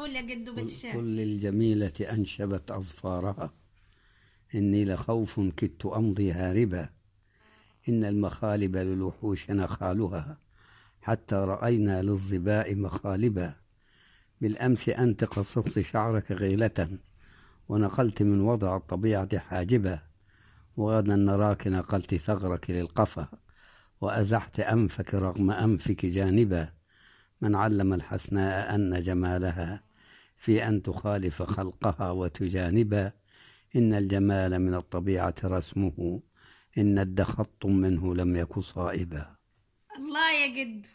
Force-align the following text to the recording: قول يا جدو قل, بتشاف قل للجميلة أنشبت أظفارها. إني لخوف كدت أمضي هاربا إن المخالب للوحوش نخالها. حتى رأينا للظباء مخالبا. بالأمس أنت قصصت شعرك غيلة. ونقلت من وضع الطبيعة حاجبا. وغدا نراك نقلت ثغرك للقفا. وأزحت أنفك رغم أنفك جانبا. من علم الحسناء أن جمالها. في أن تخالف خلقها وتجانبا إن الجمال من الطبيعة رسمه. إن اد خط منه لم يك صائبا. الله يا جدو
قول 0.00 0.16
يا 0.16 0.20
جدو 0.20 0.52
قل, 0.56 0.64
بتشاف 0.64 0.96
قل 0.96 1.04
للجميلة 1.04 1.92
أنشبت 2.00 2.70
أظفارها. 2.70 3.52
إني 4.54 4.84
لخوف 4.84 5.40
كدت 5.56 5.86
أمضي 5.86 6.32
هاربا 6.32 6.88
إن 7.88 8.04
المخالب 8.04 8.76
للوحوش 8.76 9.50
نخالها. 9.50 10.38
حتى 11.02 11.34
رأينا 11.34 12.02
للظباء 12.02 12.74
مخالبا. 12.74 13.54
بالأمس 14.40 14.88
أنت 14.88 15.24
قصصت 15.24 15.78
شعرك 15.78 16.32
غيلة. 16.32 16.98
ونقلت 17.68 18.22
من 18.22 18.40
وضع 18.40 18.76
الطبيعة 18.76 19.38
حاجبا. 19.38 19.98
وغدا 20.76 21.16
نراك 21.16 21.66
نقلت 21.66 22.14
ثغرك 22.14 22.70
للقفا. 22.70 23.28
وأزحت 24.00 24.60
أنفك 24.60 25.14
رغم 25.14 25.50
أنفك 25.50 26.06
جانبا. 26.06 26.68
من 27.40 27.54
علم 27.54 27.92
الحسناء 27.92 28.74
أن 28.74 29.00
جمالها. 29.00 29.89
في 30.40 30.68
أن 30.68 30.82
تخالف 30.82 31.42
خلقها 31.42 32.10
وتجانبا 32.10 33.12
إن 33.76 33.94
الجمال 33.94 34.58
من 34.58 34.74
الطبيعة 34.74 35.34
رسمه. 35.44 36.20
إن 36.78 36.98
اد 36.98 37.22
خط 37.22 37.66
منه 37.66 38.14
لم 38.14 38.36
يك 38.36 38.58
صائبا. 38.58 39.36
الله 39.96 40.32
يا 40.32 40.64
جدو 40.64 40.88